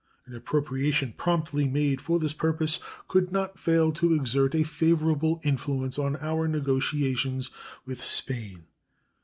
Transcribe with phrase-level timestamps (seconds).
[0.25, 5.99] An appropriation promptly made for this purpose could not fail to exert a favorable influence
[5.99, 7.51] on our negotiations
[7.85, 8.63] with Spain.